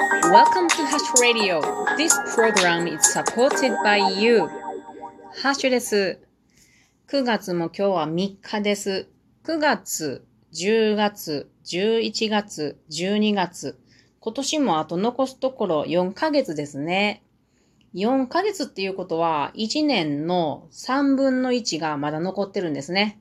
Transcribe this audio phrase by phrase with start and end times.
[0.00, 1.60] Welcome to Hash Radio.
[1.98, 4.48] This program is supported by you.
[5.42, 6.18] ハッシュです。
[7.08, 9.08] 9月も今日は3日です。
[9.44, 13.78] 9月、10月、11月、12月。
[14.20, 17.22] 今年もあと残すところ4ヶ月ですね。
[17.94, 23.20] 4ヶ月っていうことは1年の3分の1がまだ残ってるんですね。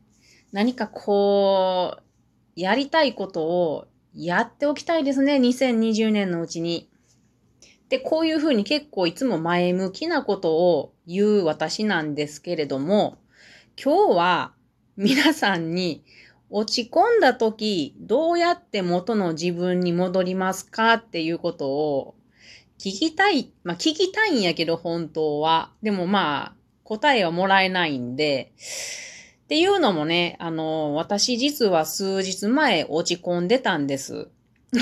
[0.54, 2.04] 何かこう、
[2.56, 5.36] やりたいことをやっておきたいですね。
[5.36, 6.90] 2020年のうちに。
[7.90, 13.18] で、こういうふうに結構いつも前向きなことを言う私なんですけれども、
[13.82, 14.54] 今日は
[14.98, 16.04] 皆さんに
[16.50, 22.16] 落ち込んだ時、どうやって元の自分に戻りますかっていうことを
[22.80, 23.52] 聞きたい。
[23.64, 25.72] まあ、聞きたいんやけど、本当は。
[25.84, 28.54] でもまあ、答えはもらえないんで、
[29.50, 34.28] っていうのもね、あの、私実は数日前落ち込んでたんです。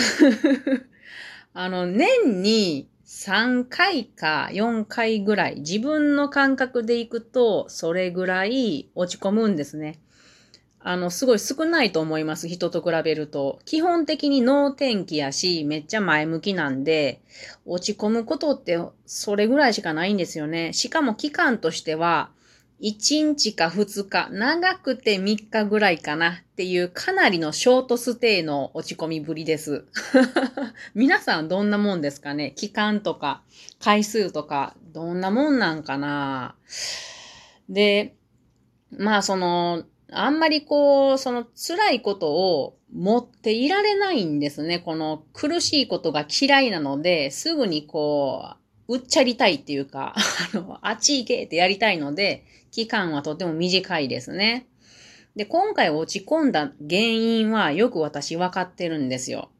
[1.53, 10.01] あの、年に3回か4回ぐらい、自分の感覚でいくと、それぐらい落ち込むんですね。
[10.81, 12.49] あの、すごい少ないと思います。
[12.49, 13.59] 人と比べると。
[13.63, 17.21] 基本的に脳天気やし、めっちゃ前向きなんで、
[17.65, 20.73] 落ち込むことってそれぐらいしかないんですよね。
[20.73, 22.31] しかも期間としては、
[22.81, 29.85] 1日か2日、長くて3日ぐらいかなっていうかなりのショートステイの落ち込みぶりです。
[30.93, 32.53] 皆さんどんなもんですかね？
[32.55, 33.41] 期間とか
[33.79, 36.55] 回数とかどんなもんなんかな？
[37.67, 38.15] で、
[38.91, 44.79] まあその、あんまりこう、その辛いことを持っていられないんですね。
[44.79, 50.15] この苦しいことが嫌いなので、すぐにこう、うっちゃりたいっていうか、
[50.53, 54.67] あの、あっち行けってやりたいので、期間はとても短いですね。
[55.35, 59.51] で、今回落ち込んだ原因はよく私分かってるんですよ。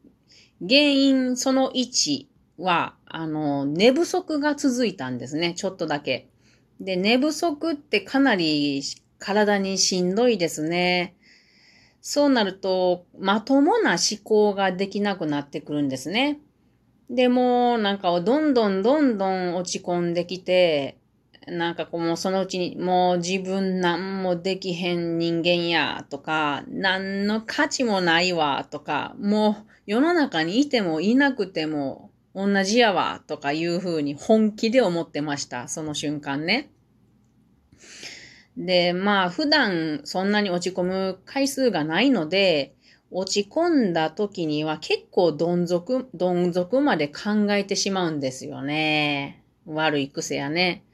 [0.60, 2.26] 原因その1
[2.58, 5.54] は、あの、寝不足が続いたんですね。
[5.54, 6.28] ちょっとだけ。
[6.80, 8.82] で、寝不足ってかなり
[9.18, 11.14] 体にしんどいですね。
[12.00, 16.40] そうなると、まともな思考ができなくなってくるんですね。
[17.10, 20.98] でも、なんかどんどんどんどん落ち込んできて、
[21.46, 35.68] なんかこうもうそのうちにもう自分なんもできへん人間やとか、何の価値もないわとか、もう世の中にいてもいなくても同じやわとかいうふうに本気で思ってました。
[35.68, 36.70] その瞬間ね。
[38.58, 42.74] で、まあ普段そんなに落ち込む回数がないので、
[43.10, 49.42] 落ち込んだ時には結構どん底、どん底まで考えてしまうんですよね。
[49.66, 50.84] 悪い癖やね。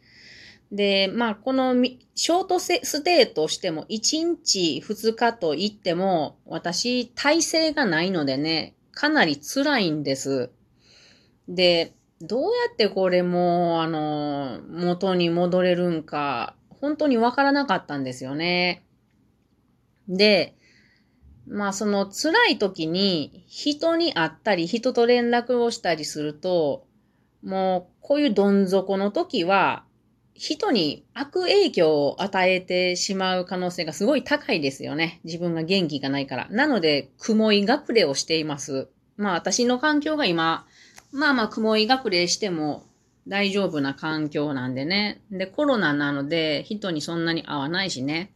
[0.71, 1.75] で、まあ、この
[2.15, 10.51] ショートステイとしても1日2日と言っても、私、体勢がないのでね、かなり辛いんです。
[11.49, 18.85] で、どうやってこれも、あの、元に戻れるんか、本当にわからなかったんですよね。
[20.09, 20.55] で、
[21.47, 26.87] まあその辛い時に人に会ったり人と連絡をしたりすると、
[27.43, 29.85] もうこういうどん底の時は
[30.35, 35.21] 人に悪影響を与えてしまう可能性がすごい高いですよね。
[35.25, 36.49] 自分が元気がないから。
[36.51, 38.89] なので、雲い隠れをしています。
[39.17, 40.67] まあ私の環境が今、
[41.13, 42.85] まあまあ雲い隠れしても
[43.29, 45.23] 大丈夫な環境なんでね。
[45.31, 48.33] で、コロナなので人にそんなに会わないしね。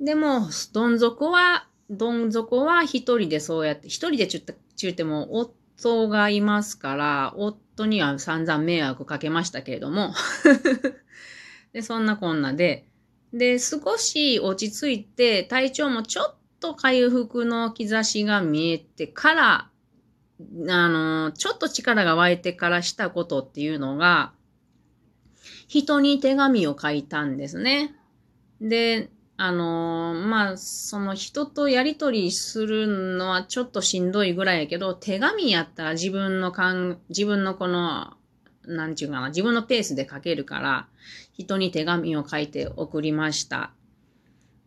[0.00, 10.14] でも、どん底は、どん底は一人でそうやって、一人でちゅってちゅっても夫がいますから、夫には散々迷惑かけましたけれども
[11.72, 12.86] で、そんなこんなで、
[13.32, 19.70] で、少し落ち着いて、体調もちょっと回復の兆しが見えてから、
[20.68, 24.32] あの、ちょっと力が湧いてからしたことっていうのが、
[25.66, 27.94] 人に手紙を書いたんですね。
[28.60, 29.10] で、
[29.44, 38.12] あのー、まあ、その人とやりとりするのはちょっとしんどいぐらいやけど、手紙やったら自分の感、自分のこの、
[38.66, 40.86] なんちゅうかな、自分のペースで書けるから、
[41.32, 43.72] 人に手紙を書いて送りました。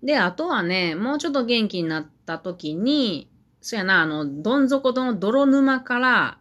[0.03, 3.29] で、あとはね、もうちょっと元気になった時に、
[3.61, 6.37] そやな、あの、どん底の泥沼から、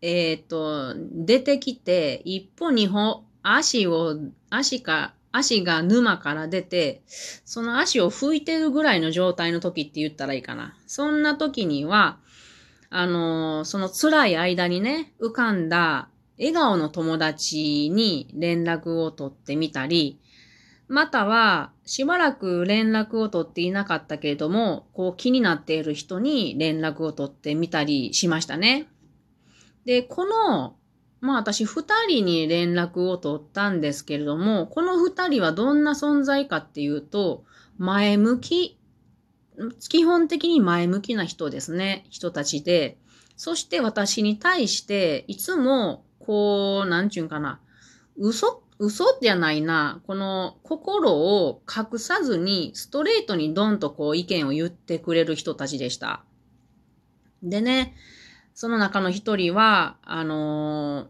[0.00, 4.16] えっ、ー、と、出てきて、一歩二歩、足を、
[4.48, 7.02] 足か、足が沼から出て、
[7.44, 10.76] その足を拭いてるぐらいの状態の時って言ったらいいかな。
[10.86, 12.18] そんな時には、
[12.90, 16.08] あのー、その辛い間にね、浮かんだ
[16.38, 20.20] 笑顔の友達に連絡を取ってみたり、
[20.88, 28.88] または、しばらく連絡を取っていなかったけれども、こう気になっている人に連絡を取ってみたりしましたね。
[29.84, 30.76] で、この、
[31.20, 37.44] まあ私二人に連絡を取ったんですけれども、この二人はどんな存在かっていうと、
[37.78, 38.78] 前向き、
[39.88, 42.98] 基本的に前向きな人ですね、人たちで、
[43.36, 47.60] そして私に対して、いつも、こう、なんちゅうんかな、
[48.16, 56.24] 嘘、嘘じゃないな、この心を隠さずに、ストレートにドンとこう意見を言ってくれる人たちでした。
[57.42, 57.94] でね、
[58.60, 61.06] その中の一人は、あのー、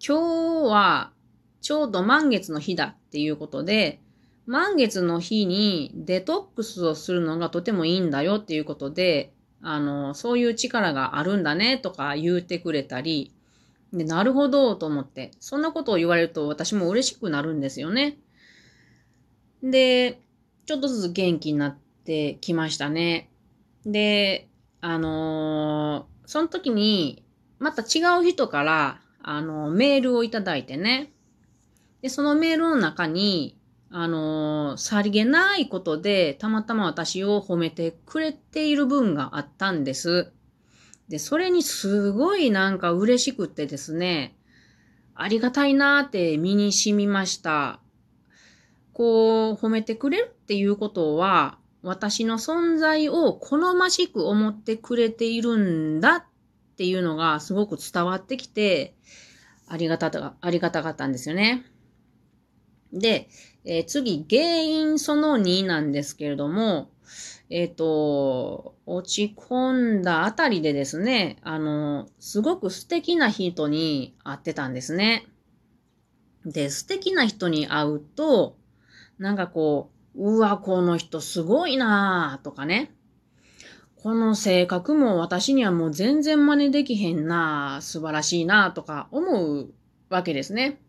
[0.00, 1.12] 今日は
[1.60, 4.00] ちょうど満月の日だっていうことで、
[4.46, 13.34] 満月の日にデトックスをするのがとてもいいんだよっていうことで、あのー、そういう力があるんだねとか言うてくれたり、
[13.92, 18.16] で、なるほどと思って、そんなことを言われると私も嬉しくなるんですよね。
[19.62, 20.18] で、
[20.64, 23.28] ちょっとずつ元気になってきましたね。
[23.84, 24.48] で、
[24.80, 27.24] あのーその時に、
[27.58, 31.10] また違う人から、あの、メールをいただいてね。
[32.02, 33.58] で、そのメールの中に、
[33.90, 40.30] あの、さりげないことで、たまたま私を褒めてくれている分があったんです。
[41.08, 44.36] で、それにすごいなんか嬉しくてですね、
[45.14, 47.80] ありがたいなーって身に染みました。
[48.92, 56.24] こう、褒めてくれるっていうことは、私の存在を好ましく思ってくれているんだっ
[56.76, 58.94] ていうのがすごく伝わってきて、
[59.68, 61.64] ありがたか、ありがたかったんですよね。
[62.92, 63.28] で、
[63.64, 66.90] えー、次、原因その2なんですけれども、
[67.50, 75.26] えっ、ー、と、落ち込んだあたりでですね、あの、すごく素敵な人に会ってたんですね。
[76.44, 78.56] で、素敵な人に会うと、
[79.18, 82.92] なんかこう、うわ、この人すごいなぁとかね。
[83.94, 89.72] この性格も私にはもう全然真似できへんなぁ素晴らしいなぁとか思う
[90.08, 90.80] わけですね。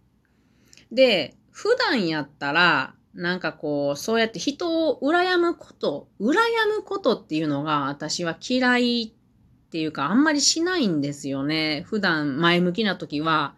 [0.91, 6.33] で、普段やったら、なんかこう、そうやって人を羨むこと、羨
[6.75, 11.83] むことっていうのが私は嫌いっていうかあんまりしないんですよね。
[11.87, 13.55] 普段前向きな時は、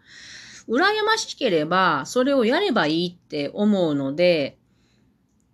[0.67, 4.57] 羨ましければそれをやればいいって思うので、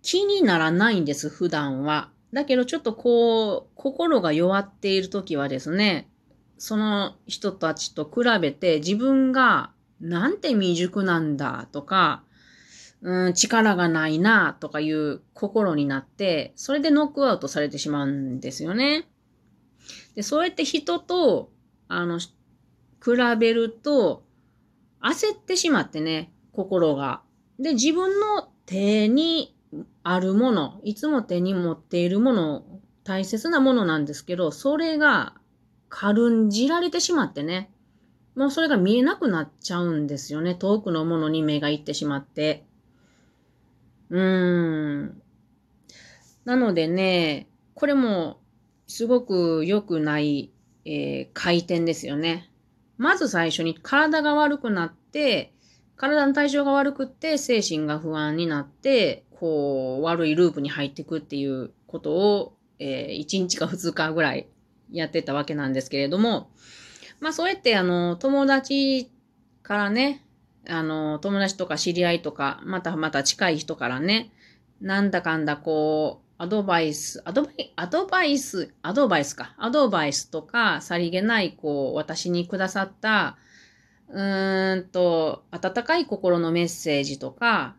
[0.08, 2.08] 気にならないんです、普段は。
[2.32, 6.08] だけどちょっとこう、心が弱っている時はですね、
[6.56, 9.70] その人たちと比べて自分が
[10.00, 12.22] なんて未熟なんだとか、
[13.02, 19.06] うん、力がないなとかいう心になって、それでノックアウトされてしまうんですよね。
[20.14, 21.50] で、そうやって人と、
[21.86, 22.30] あの、比
[23.38, 24.24] べると、
[25.02, 27.20] 焦ってしまってね、心が。
[27.58, 29.54] で、自分の手に
[30.10, 32.64] あるもの、いつも手に持っているもの、
[33.04, 35.34] 大切なものなんですけど、それが
[35.90, 37.70] 軽んじられてしまってね、
[38.34, 40.54] もうそれが見えなくなっちゃうんですよね。
[40.54, 42.64] 遠くのものに目がいってしまって。
[44.08, 45.22] うーん。
[46.46, 48.40] なのでね、これも
[48.86, 50.50] すごく良くない、
[50.86, 52.50] えー、回転ですよね。
[52.96, 55.52] まず最初に体が悪くなって、
[55.96, 64.48] 体の体調が悪くって精神が不安になって、こう、悪いループに入っていくっていうことを、えー、1日か2日ぐらい
[64.90, 66.50] やってたわけなんですけれども、
[67.20, 69.10] まあそうやってあの、友達
[69.62, 70.24] からね、
[70.68, 74.32] あの、友達とか知り合いとか、またまた近い人からね、
[74.80, 79.54] なんだかんだこう、アドバイス、アドバイ、アドバイス、アドバイスか。
[79.58, 83.36] アドバイスとか、さりげない、こう、私にくださった、
[84.08, 87.74] うーんと、温かい心のメッセージとか、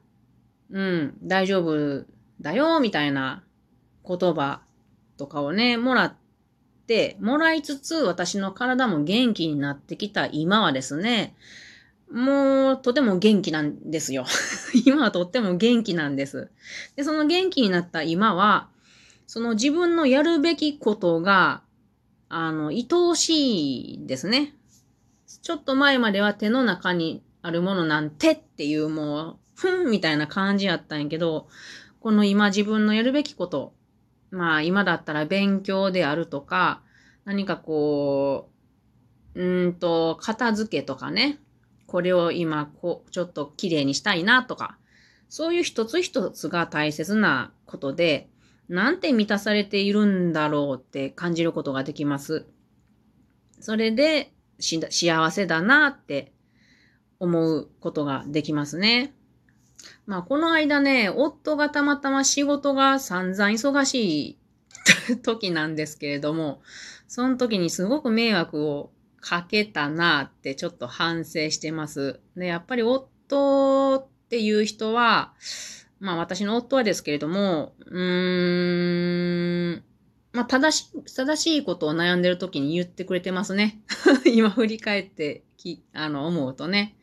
[0.71, 2.05] うん、大丈夫
[2.41, 3.43] だよ、みたいな
[4.07, 4.61] 言葉
[5.17, 6.15] とかをね、もらっ
[6.87, 11.35] て、もらいつつ、私の体も元気になってきた今はですね、
[12.11, 14.25] もう、とても元気なんですよ。
[14.85, 16.49] 今はとっても元気なんです。
[16.95, 18.67] で、その元気になった今は、
[19.27, 21.61] その自分のやるべきことが、
[22.29, 24.55] あの、愛おしいですね。
[25.43, 31.49] ちょっと前までは手の中にあるものなんてっていうもう、ふんみたいな感じやったんやけど、
[31.99, 33.73] この今自分のやるべきこと、
[34.31, 36.81] まあ今だったら勉強であるとか、
[37.25, 38.49] 何かこ
[39.35, 41.39] う、うんと、片付けとかね、
[41.87, 44.77] これを今こう、ちょっと綺麗にしたいなとか、
[45.27, 48.29] そういう一つ一つが大切なことで、
[48.69, 52.45] なんて満たされているんだろうって感じることができます。
[53.59, 56.31] それで、幸せだなって
[57.19, 59.13] 思うことができますね。
[60.05, 66.61] まあ、この間ね、夫がたまたま仕事が散々忙しい時なんですけれども、
[67.07, 72.19] その時にすごく迷惑をかけたなってちょっと反省してます。
[72.35, 75.33] で、やっぱり夫っていう人は、
[75.99, 79.83] まあ私の夫はですけれども、うーん、
[80.31, 83.81] まあ正しい、正しいことを悩んでる時に言ってくれてますね。
[84.25, 86.95] 今振り返ってき、あの、思うとね。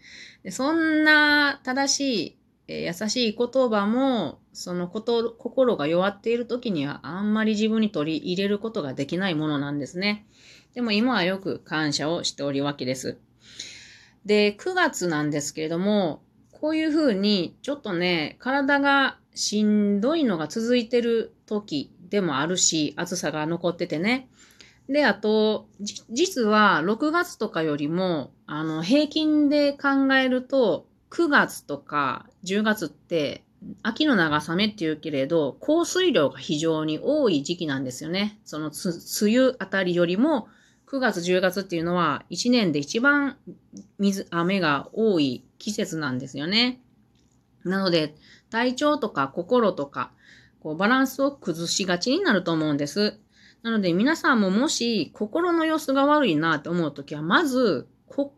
[0.51, 2.37] そんな正しい、
[2.69, 10.27] えー、優しい言葉も、そのこと、心が弱っている時にはあんまり自分に取り入れることができないものなんですね。
[10.75, 13.19] でも今はよく感謝をしておりわけです。
[14.25, 24.29] で、9月なんですけれども、こういうふうに、ちょっとね、体がしんどいのが続いてる時でもあるし、暑さが残っててね。
[24.89, 25.69] で、あと、
[26.11, 33.45] 実は6月とかよりも、あの、平均で考えると、9月とか10月って、
[33.83, 38.39] 秋の長雨っていうけれど、降水量が非常に多い時期なんですよね。
[38.45, 40.49] その梅雨あたりよりも
[40.87, 43.37] 9月、10月っていうのは1年で一番
[43.99, 46.81] 水、雨が多い季節なんですよね。
[47.65, 48.15] なので、
[48.51, 50.13] 体調とか心とか、
[50.61, 53.19] こうバランスを崩しがちになると思うんです。
[53.63, 57.89] なので皆さんももし心の様子が悪いなって思うときは、まず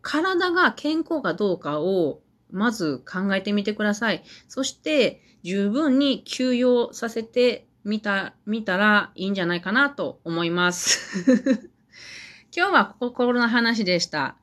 [0.01, 2.21] 体が健康かどうかを
[2.51, 4.23] まず考えてみてください。
[4.47, 11.23] そして十分に休養させてみた、見たらいいんじゃないかなと思います。
[12.55, 14.35] 今日は心の話でした。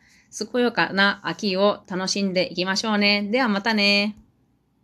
[0.52, 3.28] 健やかな秋を楽しんでいきましょうね。
[3.30, 4.25] ではまたね。